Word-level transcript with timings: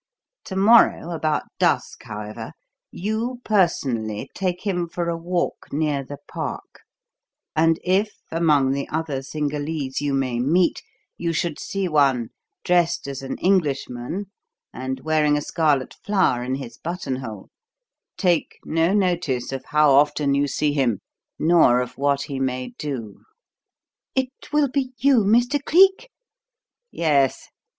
To 0.45 0.55
morrow 0.55 1.11
about 1.11 1.43
dusk, 1.59 2.05
however, 2.05 2.53
you, 2.89 3.39
personally, 3.45 4.31
take 4.33 4.63
him 4.65 4.89
for 4.89 5.07
a 5.09 5.15
walk 5.15 5.67
near 5.71 6.03
the 6.03 6.17
Park, 6.27 6.79
and 7.55 7.77
if, 7.83 8.09
among 8.31 8.71
the 8.71 8.89
other 8.89 9.21
Cingalese 9.21 10.01
you 10.01 10.15
may 10.15 10.39
meet, 10.39 10.81
you 11.19 11.33
should 11.33 11.59
see 11.59 11.87
one 11.87 12.29
dressed 12.63 13.05
as 13.07 13.21
an 13.21 13.37
Englishman, 13.37 14.31
and 14.73 15.01
wearing 15.01 15.37
a 15.37 15.39
scarlet 15.43 15.93
flower 16.03 16.43
in 16.43 16.55
his 16.55 16.79
buttonhole, 16.79 17.49
take 18.17 18.57
no 18.65 18.93
notice 18.95 19.51
of 19.51 19.65
how 19.65 19.91
often 19.91 20.33
you 20.33 20.47
see 20.47 20.73
him 20.73 20.97
nor 21.37 21.79
of 21.79 21.95
what 21.95 22.23
he 22.23 22.39
may 22.39 22.69
do." 22.79 23.21
"It 24.15 24.51
will 24.51 24.67
be 24.67 24.93
you, 24.97 25.17
Mr. 25.19 25.63
Cleek?" 25.63 26.09
"Yes. 26.89 27.49